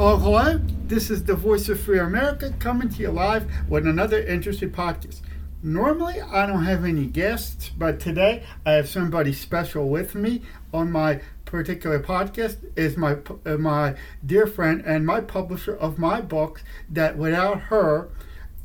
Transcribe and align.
Hello, 0.00 0.16
hello. 0.16 0.58
This 0.86 1.10
is 1.10 1.24
the 1.24 1.34
Voice 1.34 1.68
of 1.68 1.78
Free 1.78 1.98
America 1.98 2.54
coming 2.58 2.88
to 2.88 3.02
you 3.02 3.10
live 3.10 3.46
with 3.68 3.86
another 3.86 4.18
interesting 4.22 4.70
podcast. 4.70 5.20
Normally, 5.62 6.22
I 6.22 6.46
don't 6.46 6.64
have 6.64 6.86
any 6.86 7.04
guests, 7.04 7.68
but 7.68 8.00
today 8.00 8.42
I 8.64 8.72
have 8.72 8.88
somebody 8.88 9.34
special 9.34 9.90
with 9.90 10.14
me 10.14 10.40
on 10.72 10.90
my 10.90 11.20
particular 11.44 12.00
podcast. 12.00 12.64
Is 12.76 12.96
my 12.96 13.18
uh, 13.44 13.58
my 13.58 13.94
dear 14.24 14.46
friend 14.46 14.82
and 14.86 15.04
my 15.04 15.20
publisher 15.20 15.76
of 15.76 15.98
my 15.98 16.22
books. 16.22 16.64
That 16.88 17.18
without 17.18 17.60
her, 17.64 18.08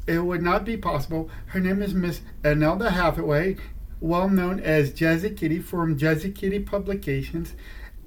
it 0.08 0.20
would 0.20 0.42
not 0.42 0.64
be 0.64 0.78
possible. 0.78 1.30
Her 1.48 1.60
name 1.60 1.82
is 1.82 1.94
Miss 1.94 2.22
Anelda 2.44 2.92
Hathaway, 2.92 3.58
well 4.00 4.30
known 4.30 4.62
as 4.62 4.94
Jazzy 4.94 5.36
Kitty 5.36 5.60
from 5.60 6.00
Jazzy 6.00 6.34
Kitty 6.34 6.60
Publications, 6.60 7.56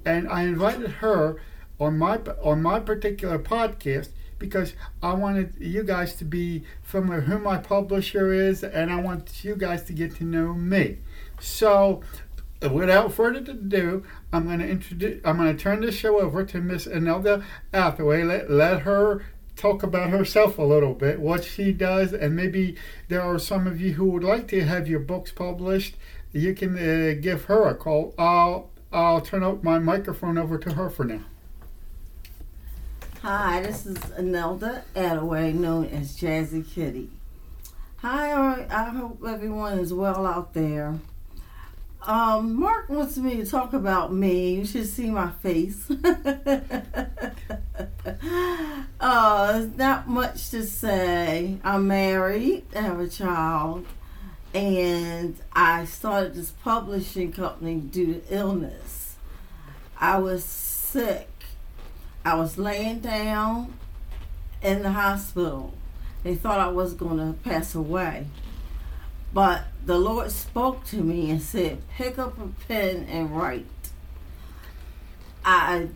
and 0.03 0.27
I 0.27 0.45
invited 0.45 0.89
her 0.93 1.39
on 1.79 1.97
my 1.97 2.17
on 2.41 2.61
my 2.61 2.79
particular 2.79 3.39
podcast 3.39 4.09
because 4.39 4.73
I 5.03 5.13
wanted 5.13 5.53
you 5.59 5.83
guys 5.83 6.15
to 6.15 6.25
be 6.25 6.63
familiar 6.81 7.21
who 7.21 7.39
my 7.39 7.57
publisher 7.57 8.31
is, 8.33 8.63
and 8.63 8.91
I 8.91 9.01
want 9.01 9.43
you 9.43 9.55
guys 9.55 9.83
to 9.83 9.93
get 9.93 10.15
to 10.15 10.23
know 10.23 10.53
me. 10.53 10.99
So, 11.39 12.01
without 12.61 13.13
further 13.13 13.51
ado, 13.51 14.03
I'm 14.33 14.45
going 14.45 14.59
to 14.59 14.67
introduce. 14.67 15.21
I'm 15.25 15.37
going 15.37 15.55
to 15.55 15.61
turn 15.61 15.81
this 15.81 15.95
show 15.95 16.19
over 16.19 16.43
to 16.45 16.61
Miss 16.61 16.87
Anelda 16.87 17.43
Hathaway. 17.73 18.23
Let 18.23 18.49
let 18.49 18.81
her 18.81 19.25
talk 19.55 19.83
about 19.83 20.09
herself 20.09 20.57
a 20.57 20.63
little 20.63 20.93
bit, 20.93 21.19
what 21.19 21.43
she 21.43 21.73
does, 21.73 22.13
and 22.13 22.35
maybe 22.35 22.77
there 23.09 23.21
are 23.21 23.37
some 23.37 23.67
of 23.67 23.81
you 23.81 23.93
who 23.93 24.05
would 24.05 24.23
like 24.23 24.47
to 24.47 24.63
have 24.63 24.87
your 24.87 25.01
books 25.01 25.31
published. 25.31 25.95
You 26.31 26.53
can 26.53 26.77
uh, 26.77 27.15
give 27.19 27.45
her 27.45 27.67
a 27.67 27.75
call. 27.75 28.13
I'll 28.17 28.71
I'll 28.91 29.21
turn 29.21 29.43
up 29.43 29.63
my 29.63 29.79
microphone 29.79 30.37
over 30.37 30.57
to 30.57 30.73
her 30.73 30.89
for 30.89 31.03
now. 31.03 31.25
Hi, 33.21 33.59
this 33.59 33.85
is 33.85 33.97
Anelda 33.97 34.83
Attaway, 34.95 35.53
known 35.53 35.87
as 35.87 36.17
Jazzy 36.17 36.65
Kitty. 36.65 37.09
Hi, 37.97 38.65
I 38.69 38.85
hope 38.91 39.21
everyone 39.27 39.77
is 39.79 39.93
well 39.93 40.25
out 40.25 40.53
there. 40.53 40.97
Um, 42.01 42.55
Mark 42.57 42.87
wants 42.87 43.17
me 43.17 43.35
to 43.35 43.45
talk 43.45 43.73
about 43.73 44.13
me. 44.13 44.55
You 44.55 44.65
should 44.65 44.87
see 44.87 45.09
my 45.09 45.31
face. 45.31 45.91
uh, 49.01 49.51
there's 49.51 49.75
not 49.75 50.07
much 50.07 50.49
to 50.51 50.63
say. 50.63 51.57
I'm 51.61 51.89
married, 51.89 52.67
I 52.73 52.79
have 52.79 53.01
a 53.01 53.09
child, 53.09 53.85
and 54.53 55.35
I 55.51 55.83
started 55.83 56.35
this 56.35 56.51
publishing 56.51 57.33
company 57.33 57.81
due 57.81 58.13
to 58.13 58.21
illness. 58.33 59.15
I 59.99 60.19
was 60.19 60.45
sick 60.45 61.38
I 62.29 62.35
was 62.35 62.59
laying 62.59 62.99
down 62.99 63.73
in 64.61 64.83
the 64.83 64.91
hospital. 64.91 65.73
They 66.21 66.35
thought 66.35 66.59
I 66.59 66.67
was 66.67 66.93
going 66.93 67.17
to 67.17 67.33
pass 67.41 67.73
away. 67.73 68.27
But 69.33 69.63
the 69.83 69.97
Lord 69.97 70.29
spoke 70.29 70.85
to 70.87 70.97
me 70.97 71.31
and 71.31 71.41
said, 71.41 71.81
Pick 71.97 72.19
up 72.19 72.37
a 72.37 72.49
pen 72.67 73.07
and 73.09 73.35
write. 73.35 73.65
I 75.43 75.87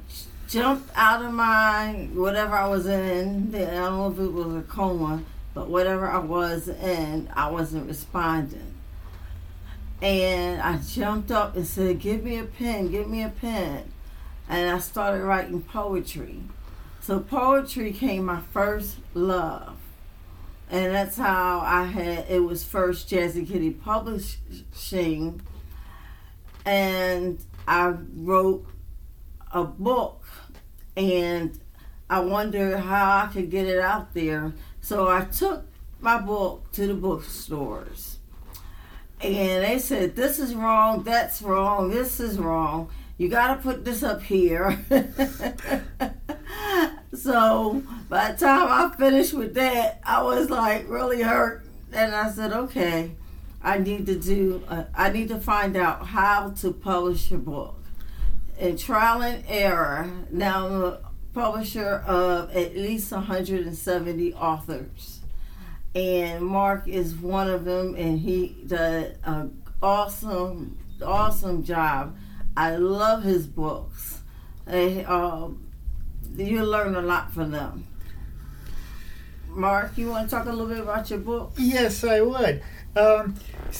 jumped 0.49 0.89
out 0.95 1.23
of 1.23 1.33
my 1.33 2.09
whatever 2.13 2.55
I 2.55 2.67
was 2.67 2.87
in. 2.87 3.53
I 3.53 3.59
don't 3.59 3.97
know 3.97 4.11
if 4.11 4.17
it 4.17 4.33
was 4.33 4.55
a 4.55 4.63
coma, 4.63 5.21
but 5.53 5.69
whatever 5.69 6.09
I 6.09 6.17
was 6.17 6.67
in, 6.67 7.29
I 7.35 7.51
wasn't 7.51 7.87
responding. 7.87 8.73
And 10.01 10.59
I 10.59 10.77
jumped 10.77 11.29
up 11.29 11.55
and 11.55 11.67
said, 11.67 11.99
Give 11.99 12.23
me 12.23 12.39
a 12.39 12.45
pen, 12.45 12.89
give 12.89 13.07
me 13.07 13.21
a 13.21 13.29
pen 13.29 13.92
and 14.49 14.69
I 14.69 14.79
started 14.79 15.23
writing 15.23 15.61
poetry. 15.61 16.41
So 17.01 17.19
poetry 17.19 17.91
came 17.91 18.25
my 18.25 18.41
first 18.51 18.97
love. 19.13 19.77
And 20.69 20.93
that's 20.93 21.17
how 21.17 21.59
I 21.59 21.83
had 21.83 22.25
it 22.29 22.39
was 22.39 22.63
first 22.63 23.09
Jazzy 23.09 23.47
Kitty 23.47 23.71
Publishing 23.71 25.41
and 26.65 27.43
I 27.67 27.93
wrote 28.15 28.65
a 29.51 29.63
book 29.63 30.23
and 30.95 31.59
I 32.09 32.19
wondered 32.19 32.79
how 32.79 33.25
I 33.25 33.29
could 33.31 33.51
get 33.51 33.67
it 33.67 33.79
out 33.79 34.13
there. 34.13 34.53
So 34.81 35.07
I 35.07 35.25
took 35.25 35.65
my 35.99 36.19
book 36.19 36.71
to 36.73 36.87
the 36.87 36.93
bookstores. 36.93 38.17
And 39.21 39.63
they 39.63 39.79
said, 39.79 40.15
This 40.15 40.39
is 40.39 40.53
wrong, 40.53 41.03
that's 41.03 41.41
wrong, 41.41 41.89
this 41.89 42.19
is 42.19 42.37
wrong 42.37 42.89
you 43.23 43.29
got 43.29 43.55
to 43.55 43.61
put 43.63 43.85
this 43.85 44.03
up 44.03 44.21
here. 44.21 44.77
so 47.13 47.81
by 48.09 48.33
the 48.33 48.37
time 48.37 48.67
I 48.67 48.93
finished 48.97 49.33
with 49.33 49.53
that, 49.53 50.01
I 50.03 50.21
was 50.23 50.49
like 50.49 50.89
really 50.89 51.21
hurt. 51.21 51.65
And 51.93 52.13
I 52.13 52.29
said, 52.31 52.51
okay, 52.51 53.11
I 53.61 53.77
need 53.77 54.07
to 54.07 54.19
do, 54.19 54.61
uh, 54.67 54.83
I 54.93 55.09
need 55.09 55.29
to 55.29 55.39
find 55.39 55.77
out 55.77 56.05
how 56.07 56.49
to 56.59 56.73
publish 56.73 57.31
a 57.31 57.37
book. 57.37 57.81
And 58.59 58.77
trial 58.77 59.21
and 59.21 59.45
error, 59.47 60.11
now 60.29 60.67
I'm 60.67 60.83
a 60.83 60.99
publisher 61.33 62.03
of 62.05 62.53
at 62.53 62.75
least 62.75 63.09
170 63.09 64.33
authors. 64.33 65.21
And 65.95 66.43
Mark 66.45 66.89
is 66.89 67.15
one 67.15 67.49
of 67.49 67.63
them, 67.63 67.95
and 67.95 68.19
he 68.19 68.65
does 68.67 69.13
an 69.23 69.63
awesome, 69.81 70.77
awesome 71.01 71.63
job 71.63 72.17
I 72.55 72.75
love 72.75 73.23
his 73.23 73.47
books. 73.47 74.21
They, 74.65 75.03
um, 75.05 75.67
you 76.35 76.63
learn 76.63 76.95
a 76.95 77.01
lot 77.01 77.31
from 77.31 77.51
them. 77.51 77.87
Mark, 79.49 79.97
you 79.97 80.09
want 80.09 80.29
to 80.29 80.35
talk 80.35 80.45
a 80.47 80.49
little 80.49 80.67
bit 80.67 80.79
about 80.79 81.09
your 81.09 81.19
book? 81.19 81.53
Yes, 81.57 82.03
I 82.03 82.21
would. 82.21 82.63
Um, 82.95 83.35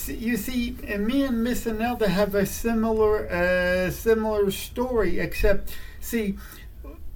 you 0.06 0.36
see, 0.36 0.72
me 0.98 1.24
and 1.24 1.42
Miss 1.42 1.64
Anelda 1.64 2.06
have 2.06 2.34
a 2.34 2.46
similar, 2.46 3.28
uh, 3.28 3.90
similar 3.90 4.50
story. 4.50 5.18
Except, 5.18 5.76
see, 6.00 6.36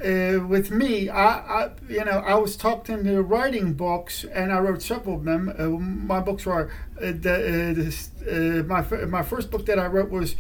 uh, 0.05 0.41
with 0.47 0.71
me, 0.71 1.09
I, 1.09 1.25
I, 1.39 1.71
you 1.89 2.05
know, 2.05 2.19
I 2.19 2.35
was 2.35 2.57
taught 2.57 2.89
into 2.89 3.21
writing 3.23 3.75
books, 3.75 4.25
and 4.25 4.53
I 4.53 4.59
wrote 4.59 4.83
several 4.83 5.17
of 5.17 5.25
them. 5.25 5.53
Uh, 5.57 5.69
my 5.69 6.21
books 6.21 6.47
were 6.47 6.71
uh, 7.01 7.13
the, 7.13 7.95
uh, 8.29 8.63
my 8.65 8.83
my 9.07 9.23
first 9.23 9.51
book 9.51 9.67
that 9.67 9.79
I 9.79 9.87
wrote 9.87 10.11
was 10.11 10.37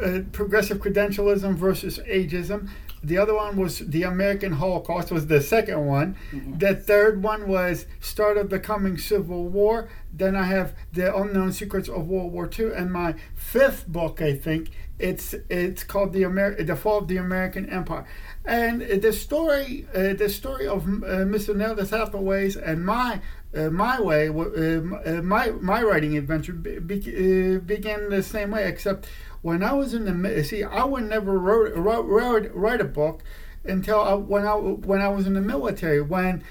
uh, 0.00 0.20
progressive 0.32 0.78
credentialism 0.78 1.54
versus 1.54 1.98
ageism. 2.00 2.68
The 3.04 3.18
other 3.18 3.34
one 3.34 3.56
was 3.56 3.80
the 3.80 4.04
American 4.04 4.52
Holocaust 4.52 5.10
was 5.10 5.26
the 5.26 5.40
second 5.40 5.84
one. 5.86 6.16
Mm-hmm. 6.30 6.58
The 6.58 6.76
third 6.76 7.22
one 7.22 7.48
was 7.48 7.86
start 7.98 8.36
of 8.36 8.48
the 8.48 8.60
coming 8.60 8.96
Civil 8.96 9.48
War. 9.48 9.88
Then 10.12 10.36
I 10.36 10.44
have 10.44 10.74
the 10.92 11.14
unknown 11.14 11.52
secrets 11.52 11.88
of 11.88 12.06
World 12.06 12.32
War 12.32 12.48
II, 12.56 12.72
and 12.72 12.92
my 12.92 13.16
fifth 13.34 13.88
book, 13.88 14.22
I 14.22 14.36
think, 14.36 14.70
it's 15.00 15.34
it's 15.50 15.82
called 15.82 16.12
the 16.12 16.22
Amer- 16.24 16.62
the 16.62 16.76
Fall 16.76 16.98
of 16.98 17.08
the 17.08 17.16
American 17.16 17.68
Empire. 17.68 18.06
And 18.44 18.82
the 18.82 19.12
story, 19.12 19.86
uh, 19.94 20.14
the 20.14 20.28
story 20.28 20.68
of 20.68 20.86
uh, 20.86 21.24
Mr. 21.26 21.56
Nelda 21.56 21.84
Hathaway's 21.86 22.56
and 22.56 22.84
my 22.84 23.20
uh, 23.54 23.68
my 23.70 24.00
way, 24.00 24.28
uh, 24.28 24.32
uh, 24.32 25.22
my 25.22 25.50
my 25.60 25.82
writing 25.82 26.16
adventure 26.16 26.52
be, 26.52 26.78
be, 26.78 26.96
uh, 26.96 27.58
began 27.58 28.08
the 28.10 28.22
same 28.22 28.52
way, 28.52 28.66
except 28.68 29.08
when 29.42 29.62
I 29.62 29.72
was 29.72 29.92
in 29.92 30.04
the 30.22 30.44
see, 30.44 30.62
I 30.62 30.84
would 30.84 31.04
never 31.04 31.38
wrote, 31.38 31.76
wrote, 31.76 32.06
wrote 32.06 32.50
write 32.54 32.80
a 32.80 32.84
book 32.84 33.22
until 33.64 34.00
I, 34.00 34.14
when 34.14 34.46
I 34.46 34.54
when 34.54 35.00
I 35.00 35.08
was 35.08 35.26
in 35.26 35.34
the 35.34 35.40
military. 35.40 36.00
When 36.00 36.42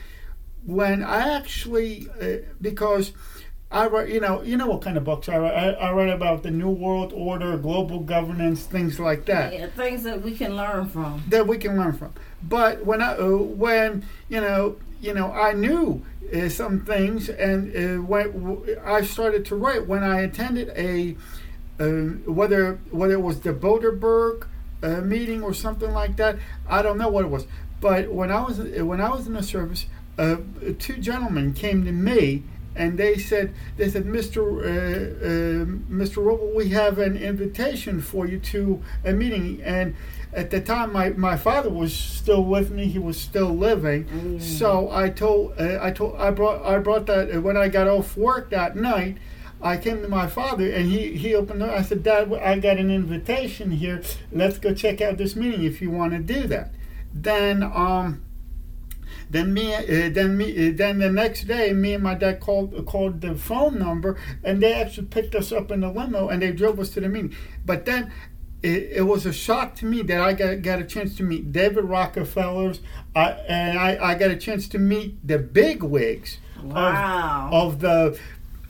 when 0.66 1.04
I 1.04 1.36
actually 1.36 2.08
uh, 2.22 2.46
because 2.62 3.14
I 3.72 3.88
write, 3.88 4.10
you 4.10 4.20
know, 4.20 4.42
you 4.42 4.58
know 4.58 4.68
what 4.68 4.82
kind 4.82 4.98
of 4.98 5.06
books 5.06 5.30
I 5.30 5.38
write. 5.38 5.54
I, 5.54 5.70
I 5.72 5.94
write 5.94 6.10
about 6.10 6.44
the 6.44 6.52
new 6.52 6.70
world 6.70 7.14
order, 7.14 7.58
global 7.58 8.02
governance, 8.02 8.66
things 8.66 9.00
like 9.00 9.26
that. 9.26 9.54
Yeah, 9.54 9.68
things 9.68 10.04
that 10.04 10.22
we 10.22 10.36
can 10.36 10.58
learn 10.58 10.90
from. 10.90 11.24
That 11.30 11.48
we 11.48 11.58
can 11.58 11.78
learn 11.78 11.94
from. 11.94 12.14
But 12.44 12.86
when 12.86 13.02
I 13.02 13.18
uh, 13.18 13.30
when 13.38 14.06
you 14.28 14.42
know 14.42 14.76
you 15.02 15.14
know 15.14 15.32
I 15.32 15.54
knew 15.54 16.06
uh, 16.36 16.50
some 16.50 16.82
things, 16.82 17.30
and 17.30 17.74
uh, 17.74 18.04
when 18.04 18.32
w- 18.34 18.82
I 18.84 19.02
started 19.02 19.46
to 19.46 19.56
write 19.56 19.88
when 19.88 20.04
I 20.04 20.22
attended 20.22 20.70
a 20.76 21.16
whether 22.26 22.80
whether 22.92 23.14
it 23.14 23.22
was 23.22 23.42
the 23.42 23.54
Bilderberg 23.54 24.48
uh, 24.84 25.02
meeting 25.02 25.44
or 25.44 25.54
something 25.54 25.92
like 25.92 26.18
that. 26.18 26.38
I 26.68 26.82
don't 26.82 26.98
know 26.98 27.10
what 27.10 27.26
it 27.26 27.30
was. 27.30 27.48
But 27.80 28.12
when 28.12 28.32
I 28.32 28.42
was 28.42 28.60
when 28.60 29.02
I 29.02 29.10
was 29.10 29.28
in 29.28 29.34
the 29.34 29.44
service, 29.44 29.88
uh, 30.18 30.38
two 30.80 30.98
gentlemen 30.98 31.54
came 31.54 31.84
to 31.86 31.92
me 31.92 32.44
and 32.76 32.98
they 32.98 33.18
said 33.18 33.54
they 33.78 33.90
said 33.90 34.06
Mr. 34.06 34.42
Uh, 34.42 34.64
uh, 34.64 35.66
Mr. 35.90 36.18
Wrobel, 36.18 36.54
we 36.56 36.70
have 36.70 37.00
an 37.00 37.18
invitation 37.18 38.02
for 38.02 38.28
you 38.28 38.40
to 38.40 38.82
a 39.04 39.14
meeting 39.14 39.62
and. 39.64 39.96
At 40.34 40.50
the 40.50 40.62
time, 40.62 40.94
my, 40.94 41.10
my 41.10 41.36
father 41.36 41.70
was 41.70 41.94
still 41.94 42.46
with 42.46 42.72
me. 42.72 42.86
He 42.86 42.98
was 43.00 43.20
still 43.20 43.50
living. 43.50 44.06
Mm. 44.06 44.42
So 44.42 44.90
I 44.90 45.10
told 45.10 45.60
uh, 45.60 45.80
I 45.82 45.92
told 45.92 46.16
I 46.16 46.32
brought 46.32 46.66
I 46.66 46.78
brought 46.80 47.06
that 47.08 47.44
when 47.44 47.58
I 47.58 47.68
got 47.68 47.90
off 47.90 48.16
work 48.16 48.50
that 48.52 48.78
night. 48.78 49.18
I 49.62 49.78
came 49.78 50.02
to 50.02 50.08
my 50.08 50.28
father 50.28 50.72
and 50.72 50.90
he, 50.90 51.14
he 51.16 51.36
opened 51.36 51.62
the 51.62 51.72
I 51.72 51.82
said, 51.84 52.04
Dad, 52.04 52.34
I 52.34 52.58
got 52.60 52.78
an 52.78 52.90
invitation 52.90 53.72
here. 53.72 54.02
Let's 54.32 54.58
go 54.58 54.74
check 54.74 55.02
out 55.02 55.18
this 55.18 55.36
meeting 55.36 55.64
if 55.64 55.82
you 55.82 55.92
want 55.92 56.14
to 56.14 56.20
do 56.20 56.48
that. 56.48 56.74
then 57.14 57.64
um, 57.64 58.24
then 59.30 59.54
me, 59.54 59.74
uh, 59.74 60.10
then 60.10 60.38
me, 60.38 60.52
uh, 60.52 60.74
then 60.76 61.00
the 61.00 61.10
next 61.10 61.46
day, 61.46 61.72
me 61.72 61.94
and 61.94 62.04
my 62.04 62.16
dad 62.16 62.42
called 62.42 62.86
called 62.86 63.22
the 63.22 63.36
phone 63.36 63.80
number, 63.80 64.18
and 64.44 64.62
they 64.62 64.74
actually 64.74 65.08
picked 65.08 65.36
us 65.36 65.54
up 65.54 65.72
in 65.72 65.80
the 65.80 65.90
limo 65.90 66.28
and 66.28 66.42
they 66.42 66.52
drove 66.52 66.80
us 66.80 66.90
to 66.92 67.00
the 67.00 67.08
meeting. 67.08 67.34
But 67.66 67.86
then 67.86 68.12
it, 68.62 68.92
it, 68.92 69.02
was 69.02 69.26
a 69.26 69.32
shock 69.34 69.76
to 69.78 69.86
me 69.86 70.02
that 70.04 70.22
I 70.22 70.34
got, 70.34 70.62
got 70.62 70.80
a 70.80 70.84
chance 70.84 71.16
to 71.18 71.24
meet 71.24 71.52
David 71.52 71.86
Rockefeller's, 71.86 72.82
uh, 73.16 73.38
and 73.48 73.80
I, 73.80 74.12
I 74.12 74.16
got 74.16 74.32
a 74.32 74.36
chance 74.36 74.68
to 74.70 74.78
meet 74.78 75.26
the 75.26 75.40
big 75.40 75.82
wigs 75.82 76.38
wow. 76.62 77.50
of, 77.52 77.74
of 77.74 77.80
the 77.80 78.20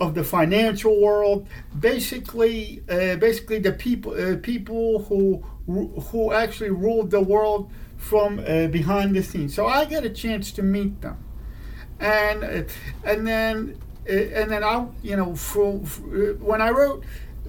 of 0.01 0.15
the 0.15 0.23
financial 0.23 0.99
world. 0.99 1.47
Basically, 1.79 2.83
uh, 2.89 3.15
basically 3.15 3.59
the 3.59 3.71
people 3.71 4.11
uh, 4.13 4.37
people 4.37 5.03
who 5.03 5.43
who 6.09 6.33
actually 6.33 6.71
ruled 6.71 7.11
the 7.11 7.21
world 7.21 7.71
from 7.97 8.39
uh, 8.39 8.67
behind 8.67 9.15
the 9.15 9.23
scenes. 9.23 9.53
So 9.53 9.67
I 9.67 9.85
got 9.85 10.03
a 10.03 10.09
chance 10.09 10.51
to 10.53 10.63
meet 10.63 11.01
them, 11.01 11.17
and 11.99 12.43
uh, 12.43 12.63
and 13.05 13.27
then 13.27 13.77
uh, 14.09 14.39
and 14.39 14.51
then 14.51 14.63
I 14.63 14.87
you 15.03 15.15
know 15.15 15.35
for, 15.35 15.79
for 15.85 16.01
when 16.49 16.61
I 16.61 16.71
wrote 16.71 17.03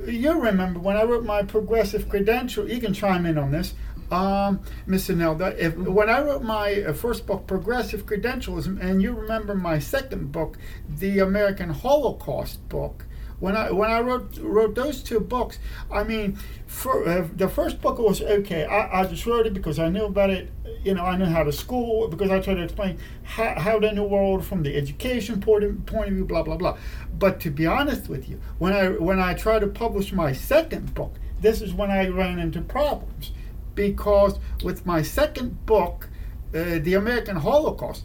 you 0.07 0.41
remember 0.41 0.81
when 0.81 0.97
I 0.97 1.05
wrote 1.05 1.25
my 1.25 1.43
progressive 1.43 2.09
credential, 2.09 2.69
you 2.69 2.81
can 2.81 2.93
chime 2.93 3.27
in 3.27 3.39
on 3.39 3.51
this, 3.51 3.75
um, 4.13 4.61
Mr. 4.87 5.17
Nelda. 5.17 5.57
If, 5.59 5.77
when 5.77 6.11
I 6.11 6.21
wrote 6.21 6.43
my 6.43 6.83
uh, 6.83 6.93
first 6.93 7.27
book, 7.27 7.47
Progressive 7.47 8.07
Credentialism, 8.07 8.81
and 8.81 9.03
you 9.03 9.13
remember 9.13 9.55
my 9.55 9.79
second 9.79 10.31
book, 10.31 10.59
the 10.89 11.21
American 11.21 11.71
Holocaust 11.71 12.69
book, 12.69 13.07
when 13.41 13.57
I 13.57 13.73
when 13.73 13.91
I 13.91 14.01
wrote 14.01 14.39
wrote 14.39 14.77
those 14.77 15.03
two 15.03 15.19
books, 15.19 15.59
I 15.91 16.05
mean, 16.05 16.39
for, 16.67 17.09
uh, 17.09 17.27
the 17.35 17.49
first 17.49 17.81
book 17.81 17.99
was 17.99 18.23
okay. 18.23 18.67
I, 18.67 19.01
I 19.01 19.07
just 19.07 19.27
wrote 19.27 19.47
it 19.47 19.55
because 19.55 19.81
I 19.81 19.89
knew 19.89 20.05
about 20.05 20.31
it. 20.31 20.53
You 20.85 20.95
know, 20.95 21.05
I 21.05 21.17
knew 21.17 21.25
how 21.25 21.43
to 21.43 21.51
school 21.51 22.07
because 22.07 22.31
I 22.31 22.39
tried 22.39 22.55
to 22.55 22.63
explain 22.63 22.99
how, 23.25 23.59
how 23.59 23.81
the 23.81 23.91
new 23.93 24.05
world 24.05 24.45
from 24.45 24.63
the 24.63 24.77
education 24.77 25.41
point 25.41 25.65
of, 25.65 25.87
point 25.87 26.09
of 26.09 26.15
view, 26.15 26.25
blah 26.25 26.45
blah 26.45 26.57
blah. 26.57 26.79
But 27.19 27.41
to 27.41 27.51
be 27.51 27.67
honest 27.67 28.09
with 28.09 28.29
you, 28.29 28.41
when 28.59 28.75
I 28.75 28.91
when 28.91 29.19
I 29.19 29.35
tried 29.35 29.61
to 29.61 29.67
publish 29.67 30.13
my 30.13 30.33
second 30.33 30.95
book, 30.95 31.17
this 31.41 31.63
is 31.63 31.73
when 31.75 31.91
I 31.91 32.09
ran 32.11 32.39
into 32.39 32.61
problems 32.61 33.33
because 33.75 34.39
with 34.63 34.85
my 34.87 35.03
second 35.03 35.67
book, 35.67 36.09
uh, 36.55 36.79
the 36.81 36.95
American 36.95 37.37
Holocaust, 37.37 38.05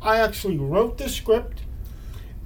I 0.00 0.18
actually 0.18 0.58
wrote 0.58 0.98
the 0.98 1.08
script 1.08 1.62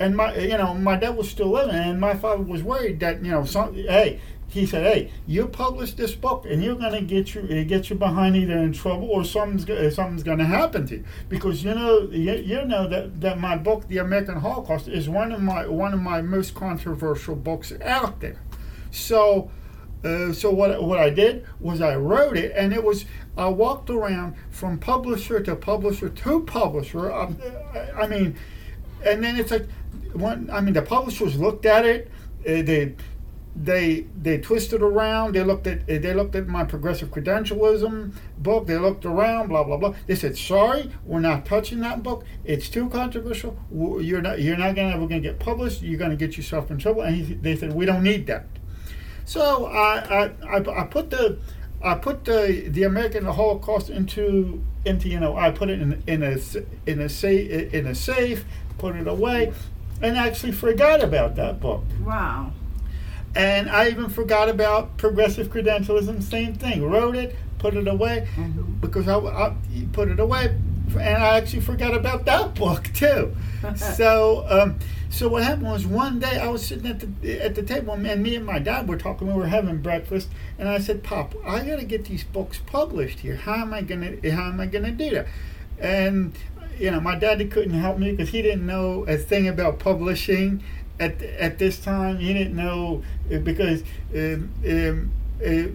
and 0.00 0.16
my 0.16 0.36
you 0.36 0.56
know 0.56 0.74
my 0.74 0.96
dad 0.96 1.16
was 1.16 1.28
still 1.28 1.50
living 1.50 1.74
and 1.74 2.00
my 2.00 2.14
father 2.14 2.42
was 2.42 2.62
worried 2.62 3.00
that 3.00 3.24
you 3.24 3.30
know 3.30 3.44
some 3.44 3.74
hey 3.74 4.20
he 4.48 4.64
said 4.64 4.82
hey 4.84 5.10
you 5.26 5.46
publish 5.46 5.92
this 5.92 6.14
book 6.14 6.46
and 6.48 6.62
you're 6.62 6.76
to 6.76 7.00
get 7.00 7.34
you 7.34 7.64
get 7.64 7.90
you 7.90 7.96
behind 7.96 8.36
either 8.36 8.56
in 8.58 8.72
trouble 8.72 9.08
or 9.10 9.24
something's 9.24 9.68
uh, 9.68 9.90
something's 9.90 10.22
to 10.22 10.36
happen 10.44 10.86
to 10.86 10.96
you. 10.96 11.04
Because 11.28 11.62
you 11.62 11.74
know 11.74 12.08
you, 12.10 12.34
you 12.34 12.64
know 12.64 12.88
that, 12.88 13.20
that 13.20 13.38
my 13.38 13.56
book 13.56 13.88
the 13.88 13.98
american 13.98 14.36
holocaust 14.36 14.88
is 14.88 15.08
one 15.08 15.32
of 15.32 15.42
my 15.42 15.66
one 15.66 15.92
of 15.92 16.00
my 16.00 16.22
most 16.22 16.54
controversial 16.54 17.36
books 17.36 17.72
out 17.82 18.20
there. 18.20 18.40
So 18.90 19.50
uh, 20.04 20.32
so 20.32 20.50
what 20.50 20.82
what 20.82 20.98
I 20.98 21.10
did 21.10 21.44
was 21.58 21.80
I 21.80 21.96
wrote 21.96 22.36
it, 22.36 22.52
and 22.54 22.72
it 22.72 22.82
was 22.82 23.04
I 23.36 23.48
walked 23.48 23.90
around 23.90 24.34
from 24.50 24.78
publisher 24.78 25.40
to 25.40 25.56
publisher 25.56 26.08
to 26.08 26.40
publisher. 26.44 27.12
I, 27.12 27.28
I 27.96 28.06
mean, 28.06 28.36
and 29.04 29.22
then 29.22 29.36
it's 29.36 29.50
like 29.50 29.66
one, 30.12 30.48
I 30.52 30.60
mean, 30.60 30.74
the 30.74 30.82
publishers 30.82 31.36
looked 31.36 31.66
at 31.66 31.84
it. 31.84 32.10
Uh, 32.46 32.62
they 32.62 32.94
they 33.56 34.06
they 34.22 34.38
twisted 34.38 34.82
around. 34.82 35.34
They 35.34 35.42
looked 35.42 35.66
at 35.66 35.84
they 35.86 36.14
looked 36.14 36.36
at 36.36 36.46
my 36.46 36.62
progressive 36.62 37.10
credentialism 37.10 38.14
book. 38.38 38.68
They 38.68 38.78
looked 38.78 39.04
around, 39.04 39.48
blah 39.48 39.64
blah 39.64 39.78
blah. 39.78 39.94
They 40.06 40.14
said, 40.14 40.38
"Sorry, 40.38 40.92
we're 41.04 41.18
not 41.18 41.44
touching 41.44 41.80
that 41.80 42.04
book. 42.04 42.24
It's 42.44 42.68
too 42.68 42.88
controversial. 42.88 43.58
You're 43.72 44.22
not 44.22 44.40
you're 44.40 44.56
not 44.56 44.76
gonna 44.76 44.94
ever 44.94 45.08
gonna 45.08 45.20
get 45.20 45.40
published. 45.40 45.82
You're 45.82 45.98
gonna 45.98 46.14
get 46.14 46.36
yourself 46.36 46.70
in 46.70 46.78
trouble." 46.78 47.02
And 47.02 47.16
he, 47.16 47.34
they 47.34 47.56
said, 47.56 47.72
"We 47.72 47.84
don't 47.84 48.04
need 48.04 48.28
that." 48.28 48.46
So 49.28 49.66
I 49.66 50.30
I, 50.48 50.56
I, 50.56 50.82
I 50.82 50.84
put 50.86 51.10
the 51.10 51.38
I 51.84 51.94
put 51.96 52.24
the 52.24 52.68
the 52.68 52.84
American 52.84 53.26
Holocaust 53.26 53.90
into 53.90 54.64
into 54.86 55.10
you 55.10 55.20
know 55.20 55.36
I 55.36 55.50
put 55.50 55.68
it 55.68 55.82
in 55.82 56.02
in 56.06 56.22
a 56.22 56.38
in 56.86 57.00
a 57.00 57.10
safe 57.10 57.74
in 57.74 57.86
a 57.86 57.94
safe, 57.94 58.46
put 58.78 58.96
it 58.96 59.06
away 59.06 59.52
and 60.00 60.16
actually 60.16 60.52
forgot 60.52 61.02
about 61.02 61.36
that 61.36 61.60
book. 61.60 61.84
Wow. 62.02 62.52
And 63.34 63.68
I 63.68 63.88
even 63.88 64.08
forgot 64.08 64.48
about 64.48 64.96
progressive 64.96 65.48
credentialism, 65.48 66.22
same 66.22 66.54
thing. 66.54 66.82
Wrote 66.88 67.16
it, 67.16 67.36
put 67.58 67.74
it 67.74 67.86
away, 67.86 68.26
mm-hmm. 68.34 68.80
because 68.80 69.06
I, 69.08 69.18
I, 69.18 69.54
put 69.92 70.08
it 70.08 70.18
away, 70.18 70.56
and 70.96 71.22
I 71.22 71.36
actually 71.38 71.60
forgot 71.60 71.94
about 71.94 72.24
that 72.26 72.54
book 72.56 72.90
too. 72.94 73.34
so, 73.76 74.44
um, 74.48 74.78
so 75.10 75.28
what 75.28 75.42
happened 75.42 75.70
was 75.70 75.86
one 75.86 76.18
day 76.18 76.38
I 76.38 76.48
was 76.48 76.66
sitting 76.66 76.86
at 76.86 77.00
the 77.00 77.44
at 77.44 77.54
the 77.54 77.62
table, 77.62 77.94
and 77.94 78.22
me 78.22 78.36
and 78.36 78.44
my 78.44 78.58
dad 78.58 78.88
were 78.88 78.98
talking. 78.98 79.26
We 79.26 79.34
were 79.34 79.46
having 79.46 79.78
breakfast, 79.78 80.28
and 80.58 80.68
I 80.68 80.78
said, 80.78 81.02
"Pop, 81.02 81.34
I 81.44 81.64
got 81.64 81.78
to 81.78 81.84
get 81.84 82.04
these 82.04 82.24
books 82.24 82.58
published 82.66 83.20
here. 83.20 83.36
How 83.36 83.54
am 83.54 83.72
I 83.72 83.82
gonna 83.82 84.16
How 84.30 84.48
am 84.48 84.60
I 84.60 84.66
gonna 84.66 84.92
do 84.92 85.10
that?" 85.10 85.26
And 85.78 86.34
you 86.78 86.90
know, 86.90 87.00
my 87.00 87.16
daddy 87.16 87.46
couldn't 87.46 87.74
help 87.74 87.98
me 87.98 88.12
because 88.12 88.28
he 88.30 88.42
didn't 88.42 88.66
know 88.66 89.04
a 89.04 89.16
thing 89.16 89.48
about 89.48 89.78
publishing 89.78 90.62
at 91.00 91.22
at 91.22 91.58
this 91.58 91.78
time. 91.78 92.18
He 92.18 92.32
didn't 92.32 92.56
know 92.56 93.02
because 93.28 93.82
um, 94.14 94.50
um, 94.66 95.10
uh, 95.44 95.68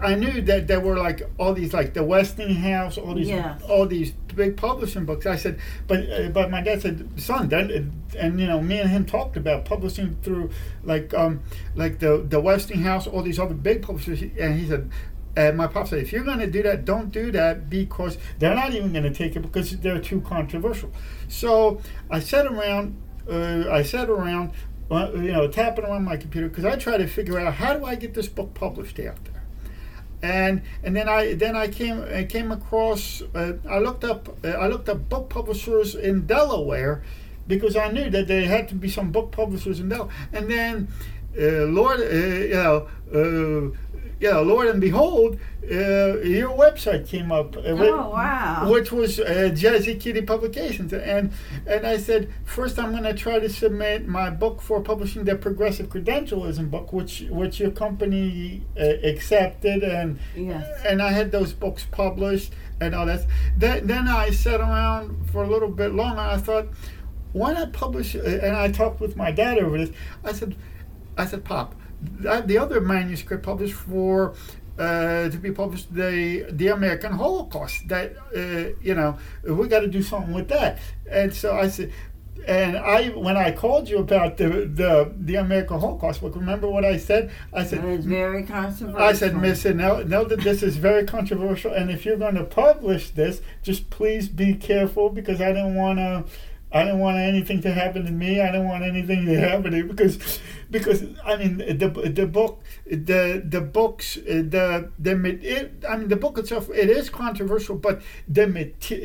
I 0.00 0.14
knew 0.14 0.40
that 0.42 0.66
there 0.68 0.80
were 0.80 0.96
like 0.96 1.22
all 1.38 1.54
these 1.54 1.72
like 1.72 1.94
the 1.94 2.04
Westinghouse, 2.04 2.98
all 2.98 3.14
these 3.14 3.28
yes. 3.28 3.60
all 3.68 3.86
these 3.86 4.12
big 4.12 4.56
publishing 4.56 5.04
books. 5.04 5.26
I 5.26 5.36
said, 5.36 5.58
but 5.86 6.10
uh, 6.10 6.28
but 6.28 6.50
my 6.50 6.60
dad 6.60 6.82
said, 6.82 7.20
son, 7.20 7.48
then 7.48 7.92
and 8.18 8.40
you 8.40 8.46
know 8.46 8.60
me 8.60 8.78
and 8.78 8.90
him 8.90 9.04
talked 9.04 9.36
about 9.36 9.64
publishing 9.64 10.16
through 10.22 10.50
like 10.82 11.12
um 11.14 11.42
like 11.74 11.98
the 11.98 12.24
the 12.28 12.40
Westinghouse, 12.40 13.06
all 13.06 13.22
these 13.22 13.38
other 13.38 13.54
big 13.54 13.82
publishers, 13.82 14.22
and 14.22 14.58
he 14.58 14.68
said, 14.68 14.90
and 15.36 15.56
my 15.56 15.68
pop 15.68 15.86
said, 15.86 16.00
if 16.00 16.12
you're 16.12 16.24
going 16.24 16.40
to 16.40 16.48
do 16.48 16.62
that, 16.64 16.84
don't 16.84 17.12
do 17.12 17.30
that 17.30 17.70
because 17.70 18.18
they're 18.38 18.56
not 18.56 18.72
even 18.74 18.92
going 18.92 19.04
to 19.04 19.12
take 19.12 19.36
it 19.36 19.40
because 19.40 19.76
they're 19.78 20.00
too 20.00 20.20
controversial. 20.20 20.90
So 21.28 21.80
I 22.10 22.18
sat 22.18 22.46
around, 22.46 23.00
uh, 23.30 23.66
I 23.70 23.82
sat 23.82 24.10
around, 24.10 24.52
uh, 24.90 25.12
you 25.14 25.32
know, 25.32 25.46
tapping 25.46 25.84
around 25.84 26.04
my 26.04 26.16
computer 26.16 26.48
because 26.48 26.64
I 26.64 26.76
try 26.76 26.96
to 26.96 27.06
figure 27.06 27.38
out 27.38 27.54
how 27.54 27.74
do 27.74 27.84
I 27.84 27.94
get 27.94 28.14
this 28.14 28.26
book 28.26 28.52
published 28.54 28.98
out 28.98 29.24
there. 29.26 29.37
And 30.22 30.62
and 30.82 30.96
then 30.96 31.08
I 31.08 31.34
then 31.34 31.54
I 31.54 31.68
came 31.68 32.04
I 32.12 32.24
came 32.24 32.50
across 32.50 33.22
uh, 33.34 33.52
I 33.68 33.78
looked 33.78 34.04
up 34.04 34.28
uh, 34.44 34.48
I 34.48 34.66
looked 34.66 34.88
up 34.88 35.08
book 35.08 35.28
publishers 35.28 35.94
in 35.94 36.26
Delaware 36.26 37.02
because 37.46 37.76
I 37.76 37.90
knew 37.90 38.10
that 38.10 38.26
there 38.26 38.44
had 38.46 38.68
to 38.70 38.74
be 38.74 38.88
some 38.88 39.10
book 39.10 39.30
publishers 39.30 39.80
in 39.80 39.88
Delaware. 39.88 40.12
And 40.32 40.50
then 40.50 40.88
uh, 41.38 41.66
Lord, 41.66 42.00
uh, 42.00 43.70
you 44.20 44.30
know 44.30 44.40
yeah, 44.40 44.46
Lord 44.46 44.68
and 44.68 44.80
behold, 44.80 45.38
uh, 45.70 46.18
your 46.20 46.50
website 46.50 47.06
came 47.06 47.30
up. 47.30 47.56
Uh, 47.56 47.60
oh, 47.66 48.10
wow. 48.10 48.68
Which 48.70 48.90
was 48.90 49.20
uh, 49.20 49.50
Jazzy 49.52 50.00
Kitty 50.00 50.22
Publications. 50.22 50.92
And 50.92 51.32
and 51.66 51.86
I 51.86 51.98
said, 51.98 52.32
first 52.44 52.78
I'm 52.78 52.90
going 52.92 53.04
to 53.04 53.14
try 53.14 53.38
to 53.38 53.48
submit 53.48 54.08
my 54.08 54.30
book 54.30 54.60
for 54.60 54.80
publishing 54.80 55.24
the 55.24 55.36
Progressive 55.36 55.88
Credentialism 55.88 56.70
book, 56.70 56.92
which 56.92 57.24
which 57.30 57.60
your 57.60 57.70
company 57.70 58.62
uh, 58.78 58.84
accepted. 59.04 59.82
And, 59.82 60.18
yes. 60.34 60.66
and 60.84 61.02
I 61.02 61.10
had 61.10 61.30
those 61.30 61.52
books 61.52 61.86
published 61.90 62.52
and 62.80 62.94
all 62.94 63.06
that. 63.06 63.26
Then, 63.56 63.86
then 63.86 64.08
I 64.08 64.30
sat 64.30 64.60
around 64.60 65.30
for 65.30 65.42
a 65.42 65.46
little 65.46 65.70
bit 65.70 65.94
longer. 65.94 66.20
I 66.20 66.38
thought, 66.38 66.68
why 67.32 67.52
not 67.52 67.72
publish? 67.72 68.16
Uh, 68.16 68.20
and 68.20 68.56
I 68.56 68.70
talked 68.70 69.00
with 69.00 69.16
my 69.16 69.30
dad 69.30 69.58
over 69.58 69.78
this. 69.78 69.90
I 70.24 70.32
said, 70.32 70.56
I 71.16 71.26
said, 71.26 71.44
Pop, 71.44 71.74
the 72.00 72.58
other 72.58 72.80
manuscript 72.80 73.42
published 73.42 73.74
for 73.74 74.34
uh, 74.78 75.28
to 75.28 75.38
be 75.38 75.50
published 75.50 75.92
the 75.92 76.46
the 76.50 76.68
American 76.68 77.12
Holocaust. 77.12 77.88
That 77.88 78.16
uh, 78.36 78.76
you 78.80 78.94
know 78.94 79.18
we 79.44 79.68
got 79.68 79.80
to 79.80 79.88
do 79.88 80.02
something 80.02 80.32
with 80.32 80.48
that. 80.48 80.78
And 81.10 81.34
so 81.34 81.56
I 81.56 81.68
said, 81.68 81.92
and 82.46 82.76
I 82.76 83.08
when 83.08 83.36
I 83.36 83.50
called 83.50 83.88
you 83.88 83.98
about 83.98 84.36
the 84.36 84.48
the 84.48 85.12
the 85.18 85.36
American 85.36 85.80
Holocaust 85.80 86.20
book, 86.20 86.36
remember 86.36 86.68
what 86.68 86.84
I 86.84 86.96
said? 86.96 87.32
I 87.52 87.64
said 87.64 87.84
it's 87.84 88.04
very 88.04 88.44
controversial. 88.44 89.02
I 89.02 89.12
said, 89.12 89.36
Miss, 89.36 89.64
know, 89.64 90.02
know 90.02 90.24
that 90.24 90.40
this 90.40 90.62
is 90.62 90.76
very 90.76 91.04
controversial, 91.04 91.72
and 91.72 91.90
if 91.90 92.04
you're 92.04 92.16
going 92.16 92.36
to 92.36 92.44
publish 92.44 93.10
this, 93.10 93.42
just 93.62 93.90
please 93.90 94.28
be 94.28 94.54
careful 94.54 95.10
because 95.10 95.40
I 95.40 95.52
don't 95.52 95.74
want 95.74 95.98
to 95.98 96.24
I 96.70 96.84
don't 96.84 96.98
want 96.98 97.16
anything 97.16 97.62
to 97.62 97.72
happen 97.72 98.04
to 98.04 98.10
me. 98.10 98.40
I 98.40 98.52
don't 98.52 98.68
want 98.68 98.84
anything 98.84 99.24
to 99.26 99.40
happen 99.40 99.72
to 99.72 99.84
because 99.84 100.38
because 100.70 101.02
I 101.24 101.36
mean 101.36 101.58
the 101.58 101.88
the 101.88 102.26
book 102.26 102.62
the 102.84 103.42
the 103.46 103.60
books 103.60 104.16
the 104.16 104.90
the 104.98 105.38
it, 105.42 105.84
I 105.88 105.96
mean 105.96 106.08
the 106.08 106.16
book 106.16 106.36
itself 106.36 106.68
it 106.70 106.90
is 106.90 107.08
controversial, 107.08 107.76
but 107.76 108.02
the 108.28 108.46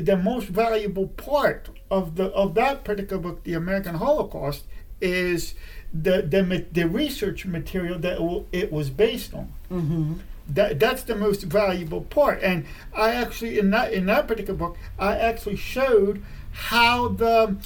the 0.02 0.18
most 0.18 0.48
valuable 0.48 1.08
part 1.08 1.70
of 1.90 2.16
the 2.16 2.26
of 2.32 2.56
that 2.56 2.84
particular 2.84 3.22
book, 3.22 3.44
the 3.44 3.54
American 3.54 3.96
Holocaust, 3.96 4.66
is 5.00 5.56
the 5.94 6.22
the 6.22 6.66
the 6.72 6.88
research 6.88 7.46
material 7.46 7.98
that 8.00 8.46
it 8.52 8.74
was 8.74 8.90
based 8.90 9.34
on. 9.34 9.54
Mm-hmm. 9.72 10.14
That 10.50 10.80
that's 10.80 11.04
the 11.04 11.16
most 11.16 11.44
valuable 11.44 12.02
part. 12.02 12.44
And 12.44 12.66
I 12.94 13.12
actually 13.12 13.58
in 13.58 13.70
that 13.70 13.94
in 13.94 14.08
that 14.08 14.28
particular 14.28 14.58
book, 14.58 14.76
I 15.00 15.18
actually 15.18 15.56
showed 15.56 16.22
how 16.54 17.10
the 17.10 17.58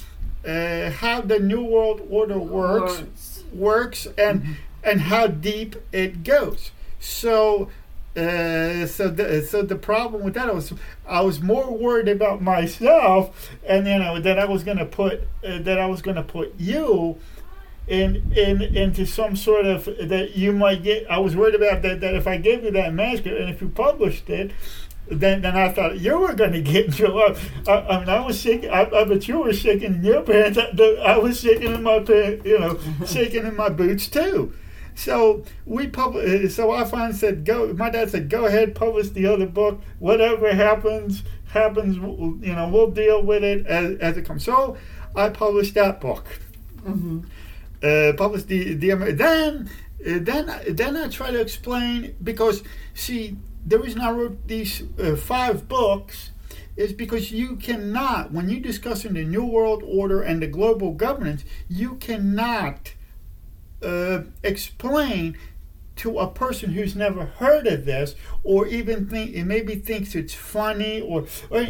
uh, 0.46 0.90
how 0.90 1.20
the 1.20 1.38
New 1.38 1.62
World 1.64 2.00
Order 2.10 2.38
works 2.38 2.98
Words. 3.00 3.44
works 3.52 4.06
and 4.18 4.42
Mm-hmm. 4.42 4.52
and 4.84 5.00
how 5.02 5.26
deep 5.28 5.76
it 5.92 6.22
goes. 6.24 6.70
So. 7.00 7.68
Uh, 8.16 8.84
so 8.86 9.06
the 9.08 9.42
so 9.42 9.62
the 9.62 9.76
problem 9.76 10.24
with 10.24 10.34
that 10.34 10.52
was 10.52 10.72
I 11.06 11.20
was 11.20 11.40
more 11.40 11.70
worried 11.70 12.08
about 12.08 12.42
myself, 12.42 13.48
and 13.64 13.86
then 13.86 14.02
I, 14.02 14.18
that 14.18 14.40
I 14.40 14.44
was 14.46 14.64
gonna 14.64 14.86
put 14.86 15.20
uh, 15.46 15.58
that 15.58 15.78
I 15.78 15.86
was 15.86 16.02
gonna 16.02 16.24
put 16.24 16.52
you 16.58 17.18
in 17.86 18.32
in 18.34 18.60
into 18.62 19.06
some 19.06 19.36
sort 19.36 19.66
of 19.66 19.84
that 19.84 20.36
you 20.36 20.52
might 20.52 20.82
get. 20.82 21.08
I 21.08 21.18
was 21.18 21.36
worried 21.36 21.54
about 21.54 21.82
that 21.82 22.00
that 22.00 22.14
if 22.16 22.26
I 22.26 22.38
gave 22.38 22.64
you 22.64 22.72
that 22.72 22.92
manuscript 22.92 23.38
and 23.38 23.50
if 23.50 23.60
you 23.60 23.68
published 23.68 24.28
it, 24.30 24.50
then 25.10 25.42
then 25.42 25.56
I 25.56 25.70
thought 25.72 25.98
you 25.98 26.18
were 26.18 26.34
going 26.34 26.52
to 26.52 26.62
get 26.62 26.92
trouble. 26.92 27.36
I, 27.66 27.72
I 27.72 28.00
mean, 28.00 28.08
I 28.08 28.24
was 28.24 28.40
shaking. 28.40 28.70
I, 28.70 28.82
I 28.90 29.04
bet 29.04 29.28
you 29.28 29.40
were 29.40 29.52
shaking 29.52 29.94
in 29.94 30.04
your 30.04 30.22
pants. 30.22 30.58
I, 30.58 30.82
I 31.04 31.18
was 31.18 31.40
shaking 31.40 31.74
in 31.74 31.82
my 31.82 32.00
pants. 32.00 32.44
You 32.44 32.58
know, 32.58 32.78
shaking 33.06 33.46
in 33.46 33.56
my 33.56 33.68
boots 33.68 34.08
too. 34.08 34.52
So 34.94 35.44
we 35.64 35.86
publish. 35.86 36.54
So 36.54 36.72
I 36.72 36.84
finally 36.84 37.14
said, 37.14 37.44
"Go." 37.44 37.72
My 37.72 37.90
dad 37.90 38.10
said, 38.10 38.28
"Go 38.28 38.46
ahead, 38.46 38.74
publish 38.74 39.10
the 39.10 39.26
other 39.26 39.46
book. 39.46 39.80
Whatever 39.98 40.54
happens, 40.54 41.22
happens. 41.46 41.96
You 41.96 42.54
know, 42.54 42.68
we'll 42.68 42.90
deal 42.90 43.22
with 43.22 43.44
it 43.44 43.66
as, 43.66 43.98
as 43.98 44.16
it 44.16 44.24
comes." 44.24 44.44
So 44.44 44.76
I 45.14 45.28
published 45.30 45.74
that 45.74 46.00
book 46.00 46.24
hmm 46.82 47.20
uh, 47.82 48.12
published 48.16 48.48
the 48.48 48.74
the 48.74 48.94
then 49.12 49.70
uh, 50.06 50.18
then 50.20 50.50
then 50.70 50.96
I 50.96 51.08
try 51.08 51.30
to 51.30 51.40
explain 51.40 52.16
because 52.22 52.62
see 52.94 53.36
the 53.66 53.78
reason 53.78 54.00
I 54.00 54.10
wrote 54.10 54.46
these 54.46 54.82
uh, 54.98 55.16
five 55.16 55.68
books 55.68 56.30
is 56.76 56.92
because 56.92 57.32
you 57.32 57.56
cannot 57.56 58.32
when 58.32 58.48
you're 58.48 58.60
discussing 58.60 59.14
the 59.14 59.24
new 59.24 59.44
world 59.44 59.82
order 59.84 60.22
and 60.22 60.40
the 60.40 60.46
global 60.46 60.92
governance 60.92 61.44
you 61.68 61.96
cannot 61.96 62.94
uh, 63.82 64.22
explain 64.42 65.36
to 65.96 66.18
a 66.20 66.30
person 66.30 66.72
who's 66.72 66.94
never 66.94 67.26
heard 67.26 67.66
of 67.66 67.84
this 67.84 68.14
or 68.44 68.66
even 68.68 69.08
think 69.08 69.34
maybe 69.44 69.74
thinks 69.74 70.14
it's 70.14 70.34
funny 70.34 71.00
or, 71.00 71.26
or 71.50 71.66